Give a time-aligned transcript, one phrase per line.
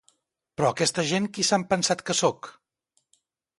[0.61, 2.53] Però aquesta gent qui s'han pensat que soc?